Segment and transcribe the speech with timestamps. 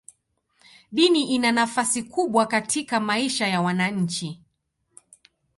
[0.91, 4.41] Dini ina nafasi kubwa katika maisha ya wananchi.